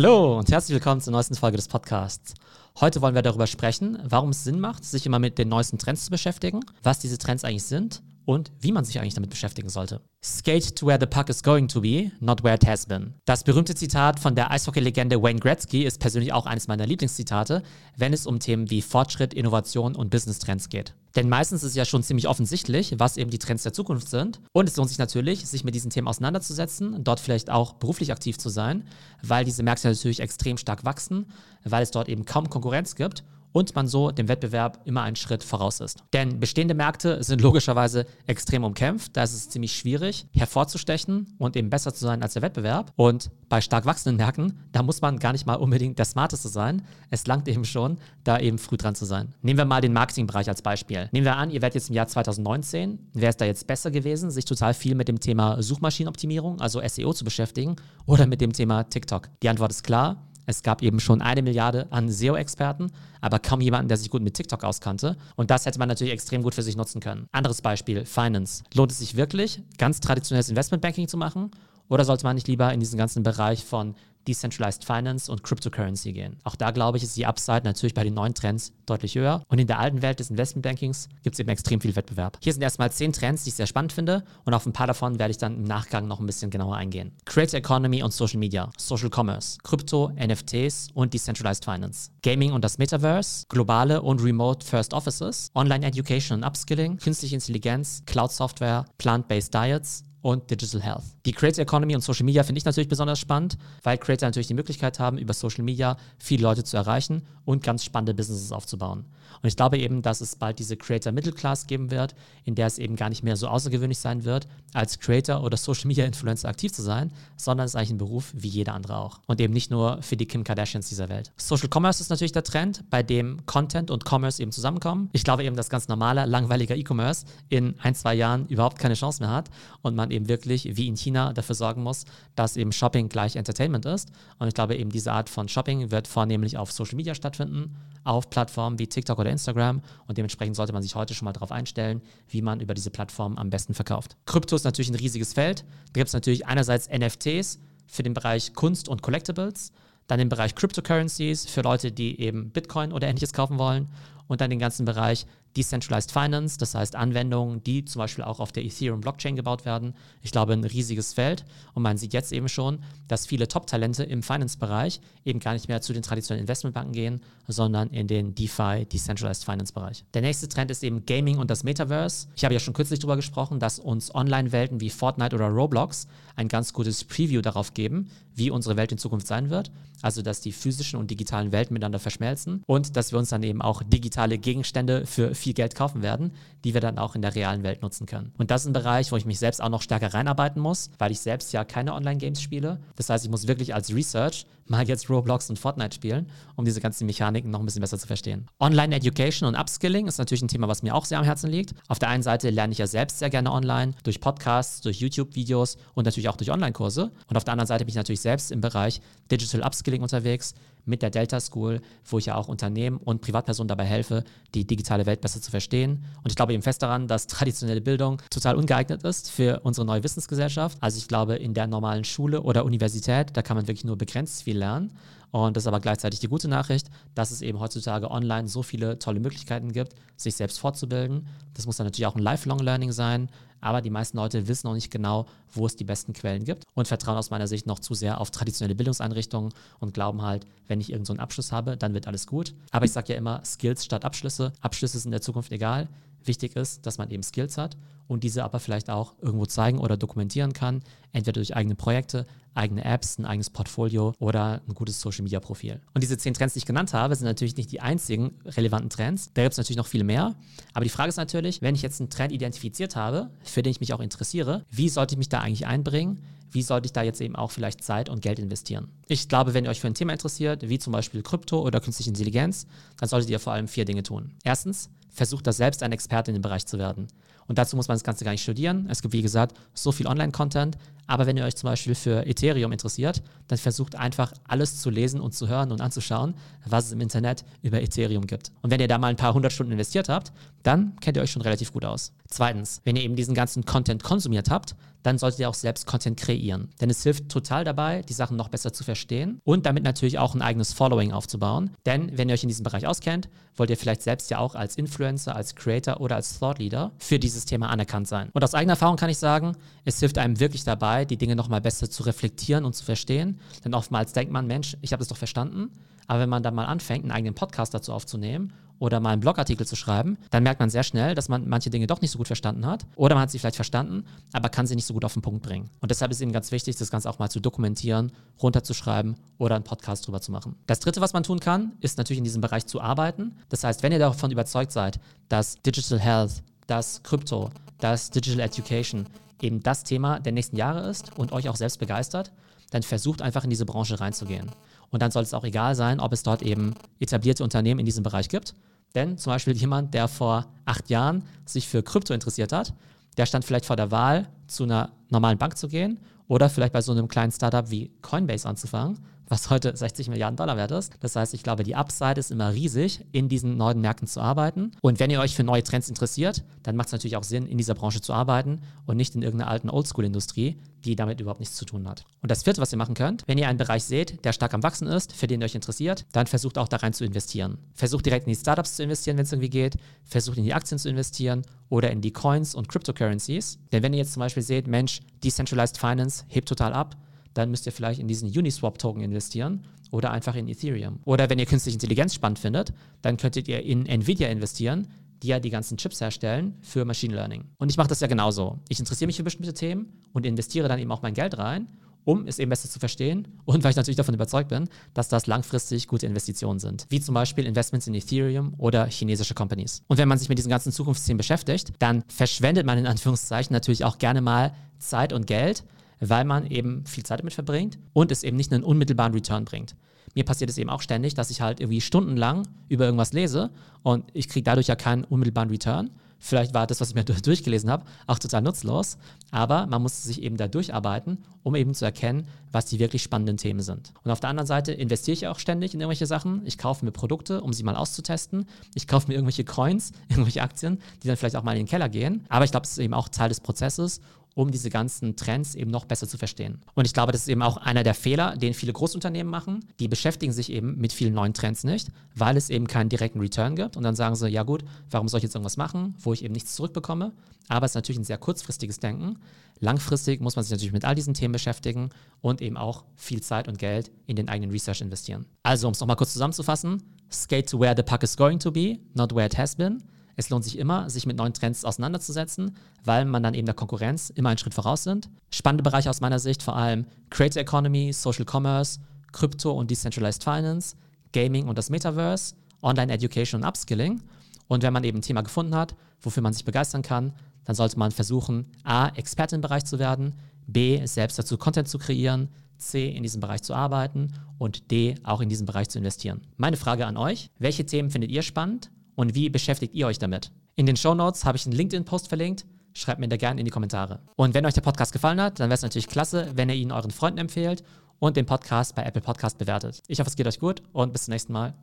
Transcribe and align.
Hallo 0.00 0.38
und 0.38 0.48
herzlich 0.48 0.74
willkommen 0.76 1.00
zur 1.00 1.12
neuesten 1.12 1.34
Folge 1.34 1.56
des 1.56 1.66
Podcasts. 1.66 2.34
Heute 2.78 3.02
wollen 3.02 3.16
wir 3.16 3.22
darüber 3.22 3.48
sprechen, 3.48 3.98
warum 4.04 4.30
es 4.30 4.44
Sinn 4.44 4.60
macht, 4.60 4.84
sich 4.84 5.04
immer 5.06 5.18
mit 5.18 5.38
den 5.38 5.48
neuesten 5.48 5.76
Trends 5.76 6.04
zu 6.04 6.12
beschäftigen, 6.12 6.60
was 6.84 7.00
diese 7.00 7.18
Trends 7.18 7.42
eigentlich 7.42 7.64
sind 7.64 8.00
und 8.28 8.52
wie 8.60 8.72
man 8.72 8.84
sich 8.84 9.00
eigentlich 9.00 9.14
damit 9.14 9.30
beschäftigen 9.30 9.70
sollte. 9.70 10.02
Skate 10.22 10.76
to 10.76 10.86
where 10.86 10.98
the 11.00 11.06
puck 11.06 11.30
is 11.30 11.42
going 11.42 11.66
to 11.66 11.80
be, 11.80 12.10
not 12.20 12.44
where 12.44 12.54
it 12.54 12.66
has 12.66 12.84
been. 12.84 13.14
Das 13.24 13.42
berühmte 13.42 13.74
Zitat 13.74 14.20
von 14.20 14.34
der 14.34 14.50
Eishockey-Legende 14.50 15.22
Wayne 15.22 15.40
Gretzky 15.40 15.84
ist 15.84 15.98
persönlich 15.98 16.34
auch 16.34 16.44
eines 16.44 16.68
meiner 16.68 16.84
Lieblingszitate, 16.84 17.62
wenn 17.96 18.12
es 18.12 18.26
um 18.26 18.38
Themen 18.38 18.68
wie 18.68 18.82
Fortschritt, 18.82 19.32
Innovation 19.32 19.96
und 19.96 20.10
Business-Trends 20.10 20.68
geht. 20.68 20.94
Denn 21.16 21.30
meistens 21.30 21.62
ist 21.62 21.70
es 21.70 21.74
ja 21.74 21.86
schon 21.86 22.02
ziemlich 22.02 22.28
offensichtlich, 22.28 22.96
was 22.98 23.16
eben 23.16 23.30
die 23.30 23.38
Trends 23.38 23.62
der 23.62 23.72
Zukunft 23.72 24.10
sind. 24.10 24.42
Und 24.52 24.68
es 24.68 24.76
lohnt 24.76 24.90
sich 24.90 24.98
natürlich, 24.98 25.46
sich 25.46 25.64
mit 25.64 25.74
diesen 25.74 25.90
Themen 25.90 26.06
auseinanderzusetzen, 26.06 27.02
dort 27.02 27.20
vielleicht 27.20 27.48
auch 27.48 27.72
beruflich 27.72 28.12
aktiv 28.12 28.36
zu 28.36 28.50
sein, 28.50 28.84
weil 29.22 29.46
diese 29.46 29.62
Märkte 29.62 29.88
natürlich 29.88 30.20
extrem 30.20 30.58
stark 30.58 30.84
wachsen, 30.84 31.32
weil 31.64 31.82
es 31.82 31.92
dort 31.92 32.10
eben 32.10 32.26
kaum 32.26 32.50
Konkurrenz 32.50 32.94
gibt 32.94 33.24
und 33.52 33.74
man 33.74 33.86
so 33.86 34.10
dem 34.10 34.28
Wettbewerb 34.28 34.80
immer 34.84 35.02
einen 35.02 35.16
Schritt 35.16 35.42
voraus 35.42 35.80
ist. 35.80 36.02
Denn 36.12 36.40
bestehende 36.40 36.74
Märkte 36.74 37.22
sind 37.22 37.40
logischerweise 37.40 38.06
extrem 38.26 38.64
umkämpft, 38.64 39.16
da 39.16 39.22
ist 39.22 39.34
es 39.34 39.48
ziemlich 39.48 39.76
schwierig 39.76 40.26
hervorzustechen 40.32 41.34
und 41.38 41.56
eben 41.56 41.70
besser 41.70 41.94
zu 41.94 42.04
sein 42.04 42.22
als 42.22 42.34
der 42.34 42.42
Wettbewerb. 42.42 42.92
Und 42.96 43.30
bei 43.48 43.60
stark 43.60 43.86
wachsenden 43.86 44.16
Märkten, 44.16 44.58
da 44.72 44.82
muss 44.82 45.00
man 45.00 45.18
gar 45.18 45.32
nicht 45.32 45.46
mal 45.46 45.54
unbedingt 45.54 45.98
der 45.98 46.04
Smarteste 46.04 46.48
sein. 46.48 46.82
Es 47.10 47.26
langt 47.26 47.48
eben 47.48 47.64
schon, 47.64 47.98
da 48.24 48.38
eben 48.38 48.58
früh 48.58 48.76
dran 48.76 48.94
zu 48.94 49.04
sein. 49.04 49.34
Nehmen 49.42 49.58
wir 49.58 49.64
mal 49.64 49.80
den 49.80 49.92
Marketingbereich 49.92 50.48
als 50.48 50.62
Beispiel. 50.62 51.08
Nehmen 51.12 51.24
wir 51.24 51.36
an, 51.36 51.50
ihr 51.50 51.62
werdet 51.62 51.76
jetzt 51.76 51.88
im 51.88 51.94
Jahr 51.94 52.06
2019, 52.06 52.98
wäre 53.14 53.30
es 53.30 53.36
da 53.36 53.44
jetzt 53.44 53.66
besser 53.66 53.90
gewesen, 53.90 54.30
sich 54.30 54.44
total 54.44 54.74
viel 54.74 54.94
mit 54.94 55.08
dem 55.08 55.20
Thema 55.20 55.62
Suchmaschinenoptimierung, 55.62 56.60
also 56.60 56.80
SEO 56.86 57.12
zu 57.12 57.24
beschäftigen 57.24 57.76
oder 58.06 58.26
mit 58.26 58.40
dem 58.40 58.52
Thema 58.52 58.84
TikTok? 58.84 59.28
Die 59.42 59.48
Antwort 59.48 59.70
ist 59.70 59.82
klar, 59.82 60.27
es 60.48 60.62
gab 60.62 60.82
eben 60.82 60.98
schon 60.98 61.20
eine 61.20 61.42
Milliarde 61.42 61.86
an 61.90 62.08
SEO-Experten, 62.08 62.90
aber 63.20 63.38
kaum 63.38 63.60
jemanden, 63.60 63.88
der 63.88 63.98
sich 63.98 64.08
gut 64.08 64.22
mit 64.22 64.32
TikTok 64.32 64.64
auskannte. 64.64 65.18
Und 65.36 65.50
das 65.50 65.66
hätte 65.66 65.78
man 65.78 65.88
natürlich 65.88 66.14
extrem 66.14 66.42
gut 66.42 66.54
für 66.54 66.62
sich 66.62 66.74
nutzen 66.74 67.02
können. 67.02 67.28
Anderes 67.32 67.60
Beispiel, 67.60 68.06
Finance. 68.06 68.64
Lohnt 68.72 68.90
es 68.90 68.98
sich 68.98 69.14
wirklich, 69.14 69.62
ganz 69.76 70.00
traditionelles 70.00 70.48
Investmentbanking 70.48 71.06
zu 71.06 71.18
machen? 71.18 71.50
Oder 71.88 72.04
sollte 72.04 72.24
man 72.24 72.34
nicht 72.34 72.48
lieber 72.48 72.72
in 72.72 72.80
diesen 72.80 72.98
ganzen 72.98 73.22
Bereich 73.22 73.64
von 73.64 73.94
Decentralized 74.28 74.84
Finance 74.84 75.32
und 75.32 75.42
Cryptocurrency 75.42 76.12
gehen. 76.12 76.36
Auch 76.44 76.54
da 76.54 76.70
glaube 76.70 76.98
ich, 76.98 77.04
ist 77.04 77.16
die 77.16 77.26
Upside 77.26 77.62
natürlich 77.64 77.94
bei 77.94 78.04
den 78.04 78.14
neuen 78.14 78.34
Trends 78.34 78.72
deutlich 78.84 79.14
höher. 79.14 79.42
Und 79.48 79.58
in 79.58 79.66
der 79.66 79.78
alten 79.78 80.02
Welt 80.02 80.20
des 80.20 80.30
Investmentbankings 80.30 81.08
gibt 81.22 81.34
es 81.34 81.40
eben 81.40 81.48
extrem 81.48 81.80
viel 81.80 81.96
Wettbewerb. 81.96 82.38
Hier 82.42 82.52
sind 82.52 82.62
erstmal 82.62 82.92
zehn 82.92 83.12
Trends, 83.12 83.44
die 83.44 83.48
ich 83.48 83.54
sehr 83.54 83.66
spannend 83.66 83.92
finde. 83.92 84.22
Und 84.44 84.52
auf 84.52 84.66
ein 84.66 84.72
paar 84.72 84.86
davon 84.86 85.18
werde 85.18 85.30
ich 85.30 85.38
dann 85.38 85.56
im 85.56 85.64
Nachgang 85.64 86.06
noch 86.06 86.20
ein 86.20 86.26
bisschen 86.26 86.50
genauer 86.50 86.76
eingehen. 86.76 87.12
Creator 87.24 87.58
Economy 87.58 88.02
und 88.02 88.12
Social 88.12 88.38
Media, 88.38 88.70
Social 88.76 89.10
Commerce, 89.12 89.58
Krypto, 89.62 90.12
NFTs 90.14 90.88
und 90.92 91.14
Decentralized 91.14 91.64
Finance. 91.64 92.10
Gaming 92.22 92.52
und 92.52 92.62
das 92.64 92.76
Metaverse, 92.76 93.46
globale 93.48 94.02
und 94.02 94.22
remote 94.22 94.66
First 94.66 94.92
Offices, 94.92 95.50
Online 95.54 95.86
Education 95.86 96.38
und 96.38 96.44
Upskilling, 96.44 96.98
künstliche 96.98 97.34
Intelligenz, 97.34 98.02
Cloud 98.04 98.30
Software, 98.30 98.84
Plant-Based 98.98 99.54
Diets, 99.54 100.04
und 100.28 100.50
Digital 100.50 100.82
Health. 100.82 101.04
Die 101.24 101.32
Creator 101.32 101.62
Economy 101.62 101.94
und 101.94 102.02
Social 102.02 102.26
Media 102.26 102.42
finde 102.42 102.58
ich 102.58 102.66
natürlich 102.66 102.88
besonders 102.88 103.18
spannend, 103.18 103.56
weil 103.82 103.96
Creator 103.96 104.28
natürlich 104.28 104.46
die 104.46 104.52
Möglichkeit 104.54 104.98
haben, 104.98 105.16
über 105.16 105.32
Social 105.32 105.64
Media 105.64 105.96
viele 106.18 106.42
Leute 106.42 106.64
zu 106.64 106.76
erreichen 106.76 107.22
und 107.46 107.62
ganz 107.62 107.82
spannende 107.82 108.12
Businesses 108.12 108.52
aufzubauen. 108.52 109.06
Und 109.42 109.48
ich 109.48 109.56
glaube 109.56 109.78
eben, 109.78 110.02
dass 110.02 110.20
es 110.20 110.36
bald 110.36 110.58
diese 110.58 110.76
Creator 110.76 111.12
Middle 111.12 111.32
Class 111.32 111.66
geben 111.66 111.90
wird, 111.90 112.14
in 112.44 112.54
der 112.54 112.66
es 112.66 112.78
eben 112.78 112.96
gar 112.96 113.08
nicht 113.08 113.22
mehr 113.22 113.36
so 113.36 113.48
außergewöhnlich 113.48 113.98
sein 113.98 114.24
wird, 114.24 114.48
als 114.74 114.98
Creator 114.98 115.42
oder 115.42 115.56
Social 115.56 115.86
Media 115.86 116.04
Influencer 116.04 116.48
aktiv 116.48 116.72
zu 116.72 116.82
sein, 116.82 117.12
sondern 117.36 117.66
es 117.66 117.72
ist 117.72 117.76
eigentlich 117.76 117.90
ein 117.90 117.98
Beruf 117.98 118.32
wie 118.34 118.48
jeder 118.48 118.74
andere 118.74 118.96
auch. 118.96 119.20
Und 119.26 119.40
eben 119.40 119.52
nicht 119.52 119.70
nur 119.70 120.02
für 120.02 120.16
die 120.16 120.26
Kim 120.26 120.44
Kardashians 120.44 120.88
dieser 120.88 121.08
Welt. 121.08 121.32
Social 121.36 121.68
Commerce 121.72 122.02
ist 122.02 122.10
natürlich 122.10 122.32
der 122.32 122.44
Trend, 122.44 122.84
bei 122.90 123.02
dem 123.02 123.44
Content 123.46 123.90
und 123.90 124.04
Commerce 124.10 124.42
eben 124.42 124.52
zusammenkommen. 124.52 125.08
Ich 125.12 125.24
glaube 125.24 125.44
eben, 125.44 125.56
dass 125.56 125.70
ganz 125.70 125.88
normaler, 125.88 126.26
langweiliger 126.26 126.76
E-Commerce 126.76 127.26
in 127.48 127.74
ein, 127.80 127.94
zwei 127.94 128.14
Jahren 128.14 128.46
überhaupt 128.48 128.78
keine 128.78 128.94
Chance 128.94 129.22
mehr 129.22 129.30
hat 129.30 129.50
und 129.82 129.94
man 129.94 130.10
eben 130.10 130.28
wirklich 130.28 130.76
wie 130.76 130.88
in 130.88 130.96
China 130.96 131.32
dafür 131.32 131.54
sorgen 131.54 131.82
muss, 131.82 132.04
dass 132.34 132.56
eben 132.56 132.72
Shopping 132.72 133.08
gleich 133.08 133.36
Entertainment 133.36 133.86
ist. 133.86 134.10
Und 134.38 134.48
ich 134.48 134.54
glaube 134.54 134.76
eben, 134.76 134.90
diese 134.90 135.12
Art 135.12 135.28
von 135.28 135.48
Shopping 135.48 135.90
wird 135.90 136.06
vornehmlich 136.06 136.56
auf 136.56 136.72
Social 136.72 136.96
Media 136.96 137.14
stattfinden, 137.14 137.76
auf 138.04 138.30
Plattformen 138.30 138.78
wie 138.78 138.86
TikTok 138.86 139.17
oder 139.18 139.30
Instagram. 139.30 139.82
Und 140.06 140.18
dementsprechend 140.18 140.56
sollte 140.56 140.72
man 140.72 140.82
sich 140.82 140.94
heute 140.94 141.14
schon 141.14 141.26
mal 141.26 141.32
darauf 141.32 141.52
einstellen, 141.52 142.02
wie 142.28 142.42
man 142.42 142.60
über 142.60 142.74
diese 142.74 142.90
Plattformen 142.90 143.38
am 143.38 143.50
besten 143.50 143.74
verkauft. 143.74 144.16
Krypto 144.26 144.56
ist 144.56 144.64
natürlich 144.64 144.90
ein 144.90 144.96
riesiges 144.96 145.32
Feld. 145.32 145.64
Da 145.92 146.00
gibt 146.00 146.08
es 146.08 146.14
natürlich 146.14 146.46
einerseits 146.46 146.88
NFTs 146.88 147.58
für 147.86 148.02
den 148.02 148.14
Bereich 148.14 148.54
Kunst 148.54 148.88
und 148.88 149.02
Collectibles, 149.02 149.72
dann 150.06 150.18
den 150.18 150.28
Bereich 150.28 150.54
Cryptocurrencies 150.54 151.46
für 151.46 151.62
Leute, 151.62 151.92
die 151.92 152.20
eben 152.20 152.50
Bitcoin 152.50 152.92
oder 152.92 153.08
ähnliches 153.08 153.32
kaufen 153.32 153.58
wollen 153.58 153.88
und 154.28 154.40
dann 154.40 154.50
den 154.50 154.58
ganzen 154.58 154.84
Bereich 154.84 155.26
Decentralized 155.56 156.12
Finance, 156.12 156.58
das 156.58 156.74
heißt 156.74 156.94
Anwendungen, 156.94 157.64
die 157.64 157.84
zum 157.84 158.00
Beispiel 158.00 158.22
auch 158.22 158.38
auf 158.38 158.52
der 158.52 158.64
Ethereum-Blockchain 158.64 159.34
gebaut 159.34 159.64
werden. 159.64 159.94
Ich 160.22 160.30
glaube, 160.30 160.52
ein 160.52 160.62
riesiges 160.62 161.14
Feld. 161.14 161.44
Und 161.74 161.82
man 161.82 161.96
sieht 161.96 162.12
jetzt 162.12 162.32
eben 162.32 162.48
schon, 162.48 162.80
dass 163.08 163.26
viele 163.26 163.48
Top-Talente 163.48 164.04
im 164.04 164.22
Finance-Bereich 164.22 165.00
eben 165.24 165.40
gar 165.40 165.54
nicht 165.54 165.68
mehr 165.68 165.80
zu 165.80 165.92
den 165.92 166.02
traditionellen 166.02 166.44
Investmentbanken 166.44 166.92
gehen, 166.92 167.20
sondern 167.48 167.88
in 167.90 168.06
den 168.06 168.34
DeFi, 168.34 168.86
Decentralized 168.86 169.44
Finance-Bereich. 169.44 170.04
Der 170.14 170.22
nächste 170.22 170.48
Trend 170.48 170.70
ist 170.70 170.84
eben 170.84 171.06
Gaming 171.06 171.38
und 171.38 171.50
das 171.50 171.64
Metaverse. 171.64 172.28
Ich 172.36 172.44
habe 172.44 172.54
ja 172.54 172.60
schon 172.60 172.74
kürzlich 172.74 173.00
darüber 173.00 173.16
gesprochen, 173.16 173.58
dass 173.58 173.78
uns 173.78 174.14
Online-Welten 174.14 174.80
wie 174.80 174.90
Fortnite 174.90 175.34
oder 175.34 175.48
Roblox 175.48 176.06
ein 176.36 176.48
ganz 176.48 176.72
gutes 176.72 177.04
Preview 177.04 177.40
darauf 177.40 177.74
geben, 177.74 178.10
wie 178.34 178.50
unsere 178.50 178.76
Welt 178.76 178.92
in 178.92 178.98
Zukunft 178.98 179.26
sein 179.26 179.50
wird. 179.50 179.72
Also, 180.00 180.22
dass 180.22 180.40
die 180.40 180.52
physischen 180.52 180.98
und 181.00 181.10
digitalen 181.10 181.50
Welten 181.50 181.74
miteinander 181.74 181.98
verschmelzen 181.98 182.62
und 182.66 182.96
dass 182.96 183.10
wir 183.10 183.18
uns 183.18 183.30
dann 183.30 183.42
eben 183.42 183.60
auch 183.60 183.82
digitale 184.18 184.38
Gegenstände 184.38 185.06
für 185.06 185.32
viel 185.32 185.54
Geld 185.54 185.76
kaufen 185.76 186.02
werden, 186.02 186.32
die 186.64 186.74
wir 186.74 186.80
dann 186.80 186.98
auch 186.98 187.14
in 187.14 187.22
der 187.22 187.36
realen 187.36 187.62
Welt 187.62 187.82
nutzen 187.82 188.04
können. 188.04 188.32
Und 188.36 188.50
das 188.50 188.62
ist 188.62 188.66
ein 188.66 188.72
Bereich, 188.72 189.12
wo 189.12 189.16
ich 189.16 189.24
mich 189.24 189.38
selbst 189.38 189.62
auch 189.62 189.68
noch 189.68 189.80
stärker 189.80 190.12
reinarbeiten 190.12 190.60
muss, 190.60 190.90
weil 190.98 191.12
ich 191.12 191.20
selbst 191.20 191.52
ja 191.52 191.64
keine 191.64 191.94
Online-Games 191.94 192.42
spiele. 192.42 192.80
Das 192.96 193.10
heißt, 193.10 193.24
ich 193.24 193.30
muss 193.30 193.46
wirklich 193.46 193.74
als 193.76 193.94
Research 193.94 194.44
mal 194.66 194.86
jetzt 194.86 195.08
Roblox 195.08 195.48
und 195.50 195.58
Fortnite 195.58 195.94
spielen, 195.94 196.28
um 196.56 196.64
diese 196.64 196.80
ganzen 196.80 197.06
Mechaniken 197.06 197.50
noch 197.50 197.60
ein 197.60 197.64
bisschen 197.64 197.80
besser 197.80 197.96
zu 197.96 198.08
verstehen. 198.08 198.46
Online-Education 198.58 199.48
und 199.48 199.54
Upskilling 199.54 200.08
ist 200.08 200.18
natürlich 200.18 200.42
ein 200.42 200.48
Thema, 200.48 200.66
was 200.66 200.82
mir 200.82 200.96
auch 200.96 201.04
sehr 201.04 201.18
am 201.18 201.24
Herzen 201.24 201.48
liegt. 201.48 201.74
Auf 201.86 202.00
der 202.00 202.08
einen 202.08 202.24
Seite 202.24 202.50
lerne 202.50 202.72
ich 202.72 202.78
ja 202.78 202.88
selbst 202.88 203.20
sehr 203.20 203.30
gerne 203.30 203.52
online, 203.52 203.92
durch 204.02 204.20
Podcasts, 204.20 204.80
durch 204.80 204.98
YouTube-Videos 204.98 205.76
und 205.94 206.04
natürlich 206.04 206.28
auch 206.28 206.36
durch 206.36 206.50
Online-Kurse. 206.50 207.12
Und 207.28 207.36
auf 207.36 207.44
der 207.44 207.52
anderen 207.52 207.68
Seite 207.68 207.84
bin 207.84 207.90
ich 207.90 207.96
natürlich 207.96 208.20
selbst 208.20 208.50
im 208.50 208.60
Bereich 208.60 209.00
Digital 209.30 209.62
Upskilling 209.62 210.02
unterwegs 210.02 210.54
mit 210.88 211.02
der 211.02 211.10
Delta 211.10 211.38
School, 211.38 211.80
wo 212.04 212.18
ich 212.18 212.26
ja 212.26 212.34
auch 212.34 212.48
Unternehmen 212.48 212.96
und 212.96 213.20
Privatpersonen 213.20 213.68
dabei 213.68 213.84
helfe, 213.84 214.07
die 214.54 214.66
digitale 214.66 215.06
Welt 215.06 215.20
besser 215.20 215.40
zu 215.40 215.50
verstehen. 215.50 216.04
Und 216.22 216.30
ich 216.30 216.36
glaube 216.36 216.52
eben 216.52 216.62
fest 216.62 216.82
daran, 216.82 217.08
dass 217.08 217.26
traditionelle 217.26 217.80
Bildung 217.80 218.20
total 218.30 218.56
ungeeignet 218.56 219.02
ist 219.04 219.30
für 219.30 219.60
unsere 219.60 219.86
neue 219.86 220.02
Wissensgesellschaft. 220.02 220.78
Also 220.80 220.98
ich 220.98 221.08
glaube, 221.08 221.36
in 221.36 221.54
der 221.54 221.66
normalen 221.66 222.04
Schule 222.04 222.42
oder 222.42 222.64
Universität, 222.64 223.30
da 223.34 223.42
kann 223.42 223.56
man 223.56 223.66
wirklich 223.66 223.84
nur 223.84 223.96
begrenzt 223.96 224.42
viel 224.42 224.58
lernen. 224.58 224.92
Und 225.30 225.56
das 225.56 225.64
ist 225.64 225.68
aber 225.68 225.80
gleichzeitig 225.80 226.20
die 226.20 226.28
gute 226.28 226.48
Nachricht, 226.48 226.88
dass 227.14 227.30
es 227.30 227.42
eben 227.42 227.60
heutzutage 227.60 228.10
online 228.10 228.48
so 228.48 228.62
viele 228.62 228.98
tolle 228.98 229.20
Möglichkeiten 229.20 229.72
gibt, 229.72 229.94
sich 230.16 230.34
selbst 230.34 230.58
fortzubilden. 230.58 231.26
Das 231.54 231.66
muss 231.66 231.76
dann 231.76 231.86
natürlich 231.86 232.06
auch 232.06 232.16
ein 232.16 232.22
Lifelong 232.22 232.60
Learning 232.60 232.92
sein, 232.92 233.28
aber 233.60 233.80
die 233.80 233.90
meisten 233.90 234.16
Leute 234.16 234.48
wissen 234.48 234.66
noch 234.66 234.74
nicht 234.74 234.90
genau, 234.90 235.26
wo 235.52 235.66
es 235.66 235.76
die 235.76 235.84
besten 235.84 236.12
Quellen 236.12 236.44
gibt 236.44 236.64
und 236.74 236.88
vertrauen 236.88 237.16
aus 237.16 237.30
meiner 237.30 237.46
Sicht 237.46 237.66
noch 237.66 237.78
zu 237.78 237.94
sehr 237.94 238.20
auf 238.20 238.30
traditionelle 238.30 238.74
Bildungseinrichtungen 238.74 239.52
und 239.80 239.94
glauben 239.94 240.22
halt, 240.22 240.46
wenn 240.66 240.80
ich 240.80 240.90
irgendeinen 240.90 241.16
so 241.16 241.22
Abschluss 241.22 241.52
habe, 241.52 241.76
dann 241.76 241.94
wird 241.94 242.06
alles 242.06 242.26
gut. 242.26 242.54
Aber 242.70 242.84
ich 242.84 242.92
sage 242.92 243.12
ja 243.12 243.18
immer, 243.18 243.42
Skills 243.44 243.84
statt 243.84 244.04
Abschlüsse. 244.04 244.52
Abschlüsse 244.60 244.98
sind 244.98 245.08
in 245.08 245.12
der 245.12 245.22
Zukunft 245.22 245.52
egal. 245.52 245.88
Wichtig 246.24 246.56
ist, 246.56 246.86
dass 246.86 246.98
man 246.98 247.10
eben 247.10 247.22
Skills 247.22 247.58
hat 247.58 247.76
und 248.08 248.24
diese 248.24 248.42
aber 248.42 248.58
vielleicht 248.58 248.90
auch 248.90 249.14
irgendwo 249.20 249.46
zeigen 249.46 249.78
oder 249.78 249.96
dokumentieren 249.96 250.52
kann, 250.52 250.82
entweder 251.12 251.34
durch 251.34 251.54
eigene 251.54 251.74
Projekte, 251.74 252.26
eigene 252.54 252.84
Apps, 252.84 253.18
ein 253.18 253.26
eigenes 253.26 253.50
Portfolio 253.50 254.14
oder 254.18 254.62
ein 254.66 254.74
gutes 254.74 255.00
Social 255.00 255.22
Media 255.22 255.38
Profil. 255.38 255.80
Und 255.94 256.02
diese 256.02 256.18
zehn 256.18 256.34
Trends, 256.34 256.54
die 256.54 256.58
ich 256.58 256.66
genannt 256.66 256.92
habe, 256.92 257.14
sind 257.14 257.26
natürlich 257.26 257.56
nicht 257.56 257.70
die 257.70 257.80
einzigen 257.80 258.34
relevanten 258.44 258.90
Trends. 258.90 259.30
Da 259.34 259.42
gibt 259.42 259.52
es 259.52 259.58
natürlich 259.58 259.76
noch 259.76 259.86
viel 259.86 260.04
mehr. 260.04 260.34
Aber 260.74 260.84
die 260.84 260.90
Frage 260.90 261.10
ist 261.10 261.16
natürlich, 261.16 261.62
wenn 261.62 261.74
ich 261.74 261.82
jetzt 261.82 262.00
einen 262.00 262.10
Trend 262.10 262.32
identifiziert 262.32 262.96
habe, 262.96 263.30
für 263.42 263.62
den 263.62 263.70
ich 263.70 263.80
mich 263.80 263.92
auch 263.92 264.00
interessiere, 264.00 264.64
wie 264.70 264.88
sollte 264.88 265.14
ich 265.14 265.18
mich 265.18 265.28
da 265.28 265.40
eigentlich 265.40 265.66
einbringen? 265.66 266.22
Wie 266.50 266.62
sollte 266.62 266.86
ich 266.86 266.92
da 266.92 267.02
jetzt 267.02 267.20
eben 267.20 267.36
auch 267.36 267.50
vielleicht 267.50 267.84
Zeit 267.84 268.08
und 268.08 268.22
Geld 268.22 268.38
investieren? 268.38 268.88
Ich 269.06 269.28
glaube, 269.28 269.52
wenn 269.52 269.64
ihr 269.64 269.70
euch 269.70 269.80
für 269.80 269.86
ein 269.86 269.94
Thema 269.94 270.14
interessiert, 270.14 270.66
wie 270.68 270.78
zum 270.78 270.94
Beispiel 270.94 271.22
Krypto 271.22 271.60
oder 271.60 271.78
künstliche 271.80 272.08
Intelligenz, 272.08 272.66
dann 272.96 273.08
solltet 273.08 273.28
ihr 273.28 273.38
vor 273.38 273.52
allem 273.52 273.68
vier 273.68 273.84
Dinge 273.84 274.02
tun. 274.02 274.32
Erstens, 274.44 274.88
versucht 275.08 275.46
da 275.46 275.52
selbst 275.52 275.82
ein 275.82 275.92
Experte 275.92 276.30
in 276.30 276.36
dem 276.36 276.42
Bereich 276.42 276.66
zu 276.66 276.78
werden. 276.78 277.08
Und 277.46 277.58
dazu 277.58 277.76
muss 277.76 277.88
man 277.88 277.94
das 277.94 278.04
Ganze 278.04 278.24
gar 278.24 278.32
nicht 278.32 278.42
studieren. 278.42 278.86
Es 278.90 279.02
gibt, 279.02 279.14
wie 279.14 279.22
gesagt, 279.22 279.56
so 279.74 279.90
viel 279.90 280.06
Online-Content. 280.06 280.76
Aber 281.08 281.26
wenn 281.26 281.36
ihr 281.36 281.44
euch 281.44 281.56
zum 281.56 281.68
Beispiel 281.68 281.96
für 281.96 282.24
Ethereum 282.26 282.70
interessiert, 282.70 283.22
dann 283.48 283.58
versucht 283.58 283.96
einfach 283.96 284.32
alles 284.46 284.80
zu 284.80 284.90
lesen 284.90 285.20
und 285.20 285.34
zu 285.34 285.48
hören 285.48 285.72
und 285.72 285.80
anzuschauen, 285.80 286.34
was 286.66 286.86
es 286.86 286.92
im 286.92 287.00
Internet 287.00 287.44
über 287.62 287.82
Ethereum 287.82 288.26
gibt. 288.26 288.52
Und 288.62 288.70
wenn 288.70 288.78
ihr 288.78 288.88
da 288.88 288.98
mal 288.98 289.08
ein 289.08 289.16
paar 289.16 289.34
hundert 289.34 289.52
Stunden 289.52 289.72
investiert 289.72 290.08
habt, 290.08 290.32
dann 290.62 290.94
kennt 291.00 291.16
ihr 291.16 291.22
euch 291.22 291.32
schon 291.32 291.42
relativ 291.42 291.72
gut 291.72 291.84
aus. 291.84 292.12
Zweitens, 292.28 292.82
wenn 292.84 292.94
ihr 292.94 293.02
eben 293.02 293.16
diesen 293.16 293.34
ganzen 293.34 293.64
Content 293.64 294.02
konsumiert 294.02 294.50
habt, 294.50 294.76
dann 295.02 295.16
solltet 295.16 295.40
ihr 295.40 295.48
auch 295.48 295.54
selbst 295.54 295.86
Content 295.86 296.18
kreieren. 296.18 296.68
Denn 296.80 296.90
es 296.90 297.02
hilft 297.02 297.28
total 297.30 297.64
dabei, 297.64 298.02
die 298.02 298.12
Sachen 298.12 298.36
noch 298.36 298.48
besser 298.48 298.72
zu 298.72 298.84
verstehen 298.84 299.40
und 299.44 299.64
damit 299.64 299.84
natürlich 299.84 300.18
auch 300.18 300.34
ein 300.34 300.42
eigenes 300.42 300.72
Following 300.72 301.12
aufzubauen. 301.12 301.70
Denn 301.86 302.16
wenn 302.18 302.28
ihr 302.28 302.34
euch 302.34 302.42
in 302.42 302.48
diesem 302.48 302.64
Bereich 302.64 302.86
auskennt, 302.86 303.28
wollt 303.56 303.70
ihr 303.70 303.76
vielleicht 303.76 304.02
selbst 304.02 304.30
ja 304.30 304.38
auch 304.38 304.54
als 304.54 304.76
Influencer, 304.76 305.34
als 305.34 305.54
Creator 305.54 306.00
oder 306.00 306.16
als 306.16 306.38
Thought 306.38 306.58
Leader 306.58 306.92
für 306.98 307.18
dieses 307.18 307.44
Thema 307.44 307.70
anerkannt 307.70 308.08
sein. 308.08 308.30
Und 308.32 308.44
aus 308.44 308.54
eigener 308.54 308.72
Erfahrung 308.72 308.96
kann 308.96 309.10
ich 309.10 309.18
sagen, 309.18 309.56
es 309.84 309.98
hilft 310.00 310.18
einem 310.18 310.38
wirklich 310.40 310.64
dabei, 310.64 310.97
die 311.06 311.16
Dinge 311.16 311.36
nochmal 311.36 311.60
besser 311.60 311.90
zu 311.90 312.02
reflektieren 312.02 312.64
und 312.64 312.74
zu 312.74 312.84
verstehen. 312.84 313.40
Denn 313.64 313.74
oftmals 313.74 314.12
denkt 314.12 314.32
man, 314.32 314.46
Mensch, 314.46 314.76
ich 314.80 314.92
habe 314.92 315.02
es 315.02 315.08
doch 315.08 315.16
verstanden. 315.16 315.70
Aber 316.08 316.20
wenn 316.20 316.28
man 316.28 316.42
dann 316.42 316.54
mal 316.54 316.64
anfängt, 316.64 317.04
einen 317.04 317.12
eigenen 317.12 317.34
Podcast 317.34 317.74
dazu 317.74 317.92
aufzunehmen 317.92 318.52
oder 318.78 318.98
mal 319.00 319.10
einen 319.10 319.20
Blogartikel 319.20 319.66
zu 319.66 319.76
schreiben, 319.76 320.16
dann 320.30 320.42
merkt 320.42 320.60
man 320.60 320.70
sehr 320.70 320.82
schnell, 320.82 321.14
dass 321.14 321.28
man 321.28 321.48
manche 321.48 321.68
Dinge 321.68 321.86
doch 321.86 322.00
nicht 322.00 322.10
so 322.10 322.18
gut 322.18 322.26
verstanden 322.26 322.64
hat. 322.66 322.86
Oder 322.96 323.14
man 323.14 323.22
hat 323.22 323.30
sie 323.30 323.38
vielleicht 323.38 323.56
verstanden, 323.56 324.04
aber 324.32 324.48
kann 324.48 324.66
sie 324.66 324.74
nicht 324.74 324.86
so 324.86 324.94
gut 324.94 325.04
auf 325.04 325.12
den 325.12 325.22
Punkt 325.22 325.42
bringen. 325.42 325.68
Und 325.80 325.90
deshalb 325.90 326.10
ist 326.10 326.20
eben 326.20 326.32
ganz 326.32 326.50
wichtig, 326.50 326.76
das 326.76 326.90
Ganze 326.90 327.10
auch 327.10 327.18
mal 327.18 327.28
zu 327.28 327.40
dokumentieren, 327.40 328.12
runterzuschreiben 328.42 329.16
oder 329.36 329.56
einen 329.56 329.64
Podcast 329.64 330.06
drüber 330.06 330.20
zu 330.20 330.32
machen. 330.32 330.56
Das 330.66 330.80
dritte, 330.80 331.00
was 331.00 331.12
man 331.12 331.24
tun 331.24 331.40
kann, 331.40 331.72
ist 331.80 331.98
natürlich 331.98 332.18
in 332.18 332.24
diesem 332.24 332.40
Bereich 332.40 332.66
zu 332.66 332.80
arbeiten. 332.80 333.36
Das 333.50 333.64
heißt, 333.64 333.82
wenn 333.82 333.92
ihr 333.92 333.98
davon 333.98 334.30
überzeugt 334.30 334.72
seid, 334.72 334.98
dass 335.28 335.60
Digital 335.60 335.98
Health, 335.98 336.42
dass 336.66 337.02
Krypto, 337.02 337.50
dass 337.80 338.10
Digital 338.10 338.40
Education 338.40 339.06
eben 339.42 339.62
das 339.62 339.84
Thema 339.84 340.20
der 340.20 340.32
nächsten 340.32 340.56
Jahre 340.56 340.88
ist 340.88 341.18
und 341.18 341.32
euch 341.32 341.48
auch 341.48 341.56
selbst 341.56 341.78
begeistert, 341.78 342.32
dann 342.70 342.82
versucht 342.82 343.22
einfach 343.22 343.44
in 343.44 343.50
diese 343.50 343.64
Branche 343.64 344.00
reinzugehen. 344.00 344.50
Und 344.90 345.02
dann 345.02 345.10
soll 345.10 345.22
es 345.22 345.34
auch 345.34 345.44
egal 345.44 345.74
sein, 345.74 346.00
ob 346.00 346.12
es 346.12 346.22
dort 346.22 346.42
eben 346.42 346.74
etablierte 347.00 347.44
Unternehmen 347.44 347.80
in 347.80 347.86
diesem 347.86 348.02
Bereich 348.02 348.28
gibt. 348.28 348.54
Denn 348.94 349.18
zum 349.18 349.32
Beispiel 349.32 349.56
jemand, 349.56 349.94
der 349.94 350.08
vor 350.08 350.46
acht 350.64 350.88
Jahren 350.90 351.22
sich 351.44 351.68
für 351.68 351.82
Krypto 351.82 352.14
interessiert 352.14 352.52
hat, 352.52 352.72
der 353.16 353.26
stand 353.26 353.44
vielleicht 353.44 353.66
vor 353.66 353.76
der 353.76 353.90
Wahl, 353.90 354.28
zu 354.48 354.64
einer 354.64 354.90
normalen 355.10 355.38
Bank 355.38 355.56
zu 355.56 355.68
gehen 355.68 356.00
oder 356.26 356.48
vielleicht 356.48 356.72
bei 356.72 356.82
so 356.82 356.92
einem 356.92 357.08
kleinen 357.08 357.32
Startup 357.32 357.70
wie 357.70 357.90
Coinbase 358.02 358.48
anzufangen 358.48 358.98
was 359.28 359.50
heute 359.50 359.76
60 359.76 360.08
Milliarden 360.08 360.36
Dollar 360.36 360.56
wert 360.56 360.70
ist. 360.70 360.94
Das 361.00 361.14
heißt, 361.14 361.34
ich 361.34 361.42
glaube, 361.42 361.62
die 361.62 361.76
Upside 361.76 362.18
ist 362.18 362.30
immer 362.30 362.52
riesig, 362.52 363.04
in 363.12 363.28
diesen 363.28 363.56
neuen 363.56 363.80
Märkten 363.80 364.08
zu 364.08 364.20
arbeiten. 364.20 364.72
Und 364.80 364.98
wenn 365.00 365.10
ihr 365.10 365.20
euch 365.20 365.36
für 365.36 365.44
neue 365.44 365.62
Trends 365.62 365.88
interessiert, 365.88 366.44
dann 366.62 366.76
macht 366.76 366.88
es 366.88 366.92
natürlich 366.92 367.16
auch 367.16 367.24
Sinn, 367.24 367.46
in 367.46 367.58
dieser 367.58 367.74
Branche 367.74 368.00
zu 368.00 368.12
arbeiten 368.12 368.60
und 368.86 368.96
nicht 368.96 369.14
in 369.14 369.22
irgendeiner 369.22 369.50
alten 369.50 369.70
Oldschool-Industrie, 369.70 370.56
die 370.84 370.96
damit 370.96 371.20
überhaupt 371.20 371.40
nichts 371.40 371.56
zu 371.56 371.64
tun 371.64 371.88
hat. 371.88 372.04
Und 372.22 372.30
das 372.30 372.44
vierte, 372.44 372.60
was 372.60 372.72
ihr 372.72 372.78
machen 372.78 372.94
könnt, 372.94 373.24
wenn 373.26 373.38
ihr 373.38 373.48
einen 373.48 373.58
Bereich 373.58 373.84
seht, 373.84 374.24
der 374.24 374.32
stark 374.32 374.54
am 374.54 374.62
Wachsen 374.62 374.86
ist, 374.86 375.12
für 375.12 375.26
den 375.26 375.40
ihr 375.40 375.44
euch 375.44 375.54
interessiert, 375.54 376.06
dann 376.12 376.26
versucht 376.26 376.56
auch 376.56 376.68
da 376.68 376.78
rein 376.78 376.92
zu 376.92 377.04
investieren. 377.04 377.58
Versucht 377.74 378.06
direkt 378.06 378.26
in 378.26 378.32
die 378.32 378.38
Startups 378.38 378.76
zu 378.76 378.82
investieren, 378.82 379.16
wenn 379.18 379.24
es 379.24 379.32
irgendwie 379.32 379.50
geht. 379.50 379.76
Versucht 380.04 380.38
in 380.38 380.44
die 380.44 380.54
Aktien 380.54 380.78
zu 380.78 380.88
investieren 380.88 381.42
oder 381.68 381.90
in 381.90 382.00
die 382.00 382.12
Coins 382.12 382.54
und 382.54 382.68
Cryptocurrencies. 382.68 383.58
Denn 383.72 383.82
wenn 383.82 383.92
ihr 383.92 383.98
jetzt 383.98 384.12
zum 384.12 384.20
Beispiel 384.20 384.37
seht, 384.42 384.66
Mensch, 384.66 385.00
Decentralized 385.22 385.78
Finance 385.78 386.24
hebt 386.28 386.48
total 386.48 386.72
ab, 386.72 386.96
dann 387.34 387.50
müsst 387.50 387.66
ihr 387.66 387.72
vielleicht 387.72 388.00
in 388.00 388.08
diesen 388.08 388.28
Uniswap-Token 388.28 389.02
investieren 389.02 389.64
oder 389.90 390.10
einfach 390.10 390.34
in 390.34 390.48
Ethereum. 390.48 391.00
Oder 391.04 391.30
wenn 391.30 391.38
ihr 391.38 391.46
künstliche 391.46 391.76
Intelligenz 391.76 392.14
spannend 392.14 392.38
findet, 392.38 392.72
dann 393.02 393.16
könntet 393.16 393.48
ihr 393.48 393.62
in 393.62 393.86
Nvidia 393.86 394.28
investieren, 394.28 394.88
die 395.22 395.28
ja 395.28 395.40
die 395.40 395.50
ganzen 395.50 395.76
Chips 395.76 396.00
herstellen 396.00 396.56
für 396.62 396.84
Machine 396.84 397.14
Learning. 397.14 397.44
Und 397.58 397.70
ich 397.70 397.76
mache 397.76 397.88
das 397.88 398.00
ja 398.00 398.06
genauso. 398.06 398.58
Ich 398.68 398.78
interessiere 398.78 399.06
mich 399.06 399.16
für 399.16 399.24
bestimmte 399.24 399.54
Themen 399.54 399.92
und 400.12 400.26
investiere 400.26 400.68
dann 400.68 400.78
eben 400.78 400.92
auch 400.92 401.02
mein 401.02 401.14
Geld 401.14 401.38
rein, 401.38 401.68
um 402.08 402.26
es 402.26 402.38
eben 402.38 402.48
besser 402.48 402.70
zu 402.70 402.78
verstehen 402.78 403.28
und 403.44 403.62
weil 403.62 403.72
ich 403.72 403.76
natürlich 403.76 403.98
davon 403.98 404.14
überzeugt 404.14 404.48
bin, 404.48 404.70
dass 404.94 405.08
das 405.08 405.26
langfristig 405.26 405.88
gute 405.88 406.06
Investitionen 406.06 406.58
sind. 406.58 406.86
Wie 406.88 407.02
zum 407.02 407.14
Beispiel 407.14 407.44
Investments 407.44 407.86
in 407.86 407.92
Ethereum 407.94 408.54
oder 408.56 408.86
chinesische 408.86 409.34
Companies. 409.34 409.82
Und 409.88 409.98
wenn 409.98 410.08
man 410.08 410.16
sich 410.16 410.30
mit 410.30 410.38
diesen 410.38 410.48
ganzen 410.48 410.72
Zukunftsthemen 410.72 411.18
beschäftigt, 411.18 411.74
dann 411.80 412.02
verschwendet 412.08 412.64
man 412.64 412.78
in 412.78 412.86
Anführungszeichen 412.86 413.52
natürlich 413.52 413.84
auch 413.84 413.98
gerne 413.98 414.22
mal 414.22 414.54
Zeit 414.78 415.12
und 415.12 415.26
Geld, 415.26 415.64
weil 416.00 416.24
man 416.24 416.46
eben 416.46 416.86
viel 416.86 417.04
Zeit 417.04 417.20
damit 417.20 417.34
verbringt 417.34 417.78
und 417.92 418.10
es 418.10 418.22
eben 418.22 418.38
nicht 418.38 418.54
einen 418.54 418.64
unmittelbaren 418.64 419.12
Return 419.12 419.44
bringt. 419.44 419.76
Mir 420.14 420.24
passiert 420.24 420.48
es 420.48 420.56
eben 420.56 420.70
auch 420.70 420.80
ständig, 420.80 421.12
dass 421.12 421.28
ich 421.28 421.42
halt 421.42 421.60
irgendwie 421.60 421.82
stundenlang 421.82 422.48
über 422.70 422.86
irgendwas 422.86 423.12
lese 423.12 423.50
und 423.82 424.06
ich 424.14 424.28
kriege 424.28 424.44
dadurch 424.44 424.68
ja 424.68 424.76
keinen 424.76 425.04
unmittelbaren 425.04 425.50
Return. 425.50 425.90
Vielleicht 426.18 426.52
war 426.52 426.66
das, 426.66 426.80
was 426.80 426.90
ich 426.90 426.94
mir 426.94 427.04
durchgelesen 427.22 427.70
habe, 427.70 427.84
auch 428.06 428.18
total 428.18 428.42
nutzlos, 428.42 428.98
aber 429.30 429.66
man 429.66 429.82
muss 429.82 430.02
sich 430.02 430.22
eben 430.22 430.36
da 430.36 430.48
durcharbeiten, 430.48 431.24
um 431.42 431.54
eben 431.54 431.74
zu 431.74 431.84
erkennen, 431.84 432.26
was 432.50 432.66
die 432.66 432.78
wirklich 432.78 433.02
spannenden 433.02 433.36
Themen 433.36 433.60
sind. 433.60 433.92
Und 434.02 434.10
auf 434.10 434.20
der 434.20 434.30
anderen 434.30 434.46
Seite 434.46 434.72
investiere 434.72 435.14
ich 435.14 435.26
auch 435.28 435.38
ständig 435.38 435.74
in 435.74 435.80
irgendwelche 435.80 436.06
Sachen. 436.06 436.42
Ich 436.44 436.58
kaufe 436.58 436.84
mir 436.84 436.92
Produkte, 436.92 437.40
um 437.40 437.52
sie 437.52 437.62
mal 437.62 437.76
auszutesten. 437.76 438.46
Ich 438.74 438.86
kaufe 438.86 439.08
mir 439.08 439.14
irgendwelche 439.14 439.44
Coins, 439.44 439.92
irgendwelche 440.08 440.42
Aktien, 440.42 440.80
die 441.02 441.08
dann 441.08 441.16
vielleicht 441.16 441.36
auch 441.36 441.42
mal 441.42 441.52
in 441.52 441.58
den 441.58 441.68
Keller 441.68 441.88
gehen. 441.88 442.24
Aber 442.28 442.44
ich 442.44 442.50
glaube, 442.50 442.64
es 442.64 442.72
ist 442.72 442.78
eben 442.78 442.94
auch 442.94 443.08
Teil 443.08 443.28
des 443.28 443.40
Prozesses 443.40 444.00
um 444.34 444.50
diese 444.50 444.70
ganzen 444.70 445.16
Trends 445.16 445.54
eben 445.54 445.70
noch 445.70 445.84
besser 445.84 446.06
zu 446.06 446.16
verstehen. 446.16 446.60
Und 446.74 446.86
ich 446.86 446.92
glaube, 446.92 447.12
das 447.12 447.22
ist 447.22 447.28
eben 447.28 447.42
auch 447.42 447.56
einer 447.56 447.82
der 447.82 447.94
Fehler, 447.94 448.36
den 448.36 448.54
viele 448.54 448.72
Großunternehmen 448.72 449.30
machen. 449.30 449.64
Die 449.80 449.88
beschäftigen 449.88 450.32
sich 450.32 450.52
eben 450.52 450.78
mit 450.78 450.92
vielen 450.92 451.14
neuen 451.14 451.34
Trends 451.34 451.64
nicht, 451.64 451.88
weil 452.14 452.36
es 452.36 452.50
eben 452.50 452.66
keinen 452.66 452.88
direkten 452.88 453.20
Return 453.20 453.56
gibt. 453.56 453.76
Und 453.76 453.82
dann 453.82 453.96
sagen 453.96 454.14
sie, 454.14 454.28
ja 454.28 454.42
gut, 454.44 454.64
warum 454.90 455.08
soll 455.08 455.18
ich 455.18 455.24
jetzt 455.24 455.34
irgendwas 455.34 455.56
machen, 455.56 455.94
wo 455.98 456.12
ich 456.12 456.24
eben 456.24 456.34
nichts 456.34 456.54
zurückbekomme? 456.54 457.12
Aber 457.48 457.66
es 457.66 457.72
ist 457.72 457.76
natürlich 457.76 457.98
ein 457.98 458.04
sehr 458.04 458.18
kurzfristiges 458.18 458.78
Denken. 458.78 459.18
Langfristig 459.60 460.20
muss 460.20 460.36
man 460.36 460.44
sich 460.44 460.52
natürlich 460.52 460.72
mit 460.72 460.84
all 460.84 460.94
diesen 460.94 461.14
Themen 461.14 461.32
beschäftigen 461.32 461.90
und 462.20 462.40
eben 462.40 462.56
auch 462.56 462.84
viel 462.94 463.20
Zeit 463.22 463.48
und 463.48 463.58
Geld 463.58 463.90
in 464.06 464.16
den 464.16 464.28
eigenen 464.28 464.50
Research 464.50 464.80
investieren. 464.80 465.26
Also, 465.42 465.66
um 465.66 465.72
es 465.72 465.80
nochmal 465.80 465.96
kurz 465.96 466.12
zusammenzufassen, 466.12 466.82
skate 467.10 467.48
to 467.48 467.58
where 467.58 467.74
the 467.76 467.82
puck 467.82 468.02
is 468.02 468.16
going 468.16 468.38
to 468.38 468.52
be, 468.52 468.78
not 468.94 469.14
where 469.14 469.26
it 469.26 469.36
has 469.36 469.56
been. 469.56 469.82
Es 470.18 470.30
lohnt 470.30 470.42
sich 470.42 470.58
immer, 470.58 470.90
sich 470.90 471.06
mit 471.06 471.16
neuen 471.16 471.32
Trends 471.32 471.64
auseinanderzusetzen, 471.64 472.56
weil 472.84 473.04
man 473.04 473.22
dann 473.22 473.34
eben 473.34 473.46
der 473.46 473.54
Konkurrenz 473.54 474.10
immer 474.10 474.30
einen 474.30 474.38
Schritt 474.38 474.52
voraus 474.52 474.82
sind. 474.82 475.08
Spannende 475.30 475.62
Bereiche 475.62 475.88
aus 475.88 476.00
meiner 476.00 476.18
Sicht 476.18 476.42
vor 476.42 476.56
allem 476.56 476.86
Creator 477.10 477.40
Economy, 477.40 477.92
Social 477.92 478.26
Commerce, 478.28 478.80
Krypto 479.12 479.52
und 479.52 479.70
Decentralized 479.70 480.24
Finance, 480.24 480.74
Gaming 481.12 481.46
und 481.46 481.56
das 481.56 481.70
Metaverse, 481.70 482.34
Online 482.62 482.92
Education 482.92 483.42
und 483.42 483.48
Upskilling. 483.48 484.02
Und 484.48 484.64
wenn 484.64 484.72
man 484.72 484.82
eben 484.82 484.98
ein 484.98 485.02
Thema 485.02 485.22
gefunden 485.22 485.54
hat, 485.54 485.76
wofür 486.00 486.24
man 486.24 486.32
sich 486.32 486.44
begeistern 486.44 486.82
kann, 486.82 487.12
dann 487.44 487.54
sollte 487.54 487.78
man 487.78 487.92
versuchen, 487.92 488.50
A, 488.64 488.88
Experte 488.88 489.36
im 489.36 489.40
Bereich 489.40 489.66
zu 489.66 489.78
werden, 489.78 490.16
B, 490.48 490.84
selbst 490.84 491.16
dazu 491.20 491.38
Content 491.38 491.68
zu 491.68 491.78
kreieren, 491.78 492.28
C, 492.56 492.88
in 492.88 493.04
diesem 493.04 493.20
Bereich 493.20 493.42
zu 493.42 493.54
arbeiten 493.54 494.14
und 494.36 494.72
D, 494.72 494.96
auch 495.04 495.20
in 495.20 495.28
diesem 495.28 495.46
Bereich 495.46 495.68
zu 495.68 495.78
investieren. 495.78 496.22
Meine 496.36 496.56
Frage 496.56 496.86
an 496.86 496.96
euch, 496.96 497.30
welche 497.38 497.64
Themen 497.66 497.90
findet 497.90 498.10
ihr 498.10 498.22
spannend 498.22 498.72
und 498.98 499.14
wie 499.14 499.30
beschäftigt 499.30 499.74
ihr 499.74 499.86
euch 499.86 500.00
damit? 500.00 500.32
In 500.56 500.66
den 500.66 500.76
Show 500.76 500.92
Notes 500.92 501.24
habe 501.24 501.36
ich 501.38 501.46
einen 501.46 501.54
LinkedIn-Post 501.54 502.08
verlinkt. 502.08 502.46
Schreibt 502.74 502.98
mir 502.98 503.06
da 503.06 503.16
gerne 503.16 503.40
in 503.40 503.44
die 503.44 503.50
Kommentare. 503.52 504.00
Und 504.16 504.34
wenn 504.34 504.44
euch 504.44 504.54
der 504.54 504.60
Podcast 504.60 504.92
gefallen 504.92 505.20
hat, 505.20 505.38
dann 505.38 505.50
wäre 505.50 505.54
es 505.54 505.62
natürlich 505.62 505.86
klasse, 505.86 506.32
wenn 506.34 506.48
ihr 506.48 506.56
ihn 506.56 506.72
euren 506.72 506.90
Freunden 506.90 507.20
empfehlt 507.20 507.62
und 508.00 508.16
den 508.16 508.26
Podcast 508.26 508.74
bei 508.74 508.82
Apple 508.82 509.00
Podcast 509.00 509.38
bewertet. 509.38 509.84
Ich 509.86 510.00
hoffe, 510.00 510.10
es 510.10 510.16
geht 510.16 510.26
euch 510.26 510.40
gut 510.40 510.64
und 510.72 510.92
bis 510.92 511.04
zum 511.04 511.12
nächsten 511.12 511.32
Mal. 511.32 511.54